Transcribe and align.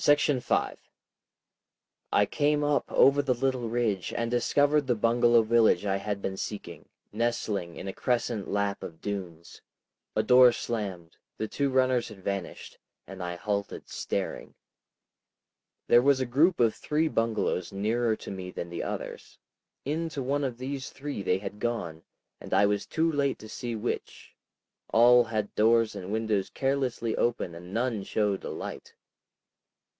§5 0.41 0.77
I 2.11 2.25
came 2.25 2.63
up 2.63 2.85
over 2.91 3.21
the 3.21 3.35
little 3.35 3.69
ridge 3.69 4.11
and 4.11 4.31
discovered 4.31 4.87
the 4.87 4.95
bungalow 4.95 5.43
village 5.43 5.85
I 5.85 5.97
had 5.97 6.23
been 6.23 6.37
seeking, 6.37 6.89
nestling 7.13 7.75
in 7.75 7.87
a 7.87 7.93
crescent 7.93 8.47
lap 8.47 8.81
of 8.81 8.99
dunes. 8.99 9.61
A 10.15 10.23
door 10.23 10.53
slammed, 10.53 11.17
the 11.37 11.47
two 11.47 11.69
runners 11.69 12.07
had 12.07 12.23
vanished, 12.23 12.79
and 13.05 13.21
I 13.21 13.35
halted 13.35 13.89
staring. 13.89 14.55
There 15.87 16.01
was 16.01 16.19
a 16.19 16.25
group 16.25 16.59
of 16.59 16.73
three 16.73 17.07
bungalows 17.07 17.71
nearer 17.71 18.15
to 18.15 18.31
me 18.31 18.49
than 18.49 18.71
the 18.71 18.81
others. 18.81 19.37
Into 19.85 20.23
one 20.23 20.43
of 20.43 20.57
these 20.57 20.89
three 20.89 21.21
they 21.21 21.37
had 21.37 21.59
gone, 21.59 22.01
and 22.39 22.55
I 22.55 22.65
was 22.65 22.87
too 22.87 23.11
late 23.11 23.37
to 23.37 23.47
see 23.47 23.75
which. 23.75 24.33
All 24.91 25.25
had 25.25 25.53
doors 25.53 25.95
and 25.95 26.11
windows 26.11 26.49
carelessly 26.49 27.15
open, 27.17 27.53
and 27.53 27.71
none 27.71 28.01
showed 28.03 28.43
a 28.43 28.49
light. 28.49 28.95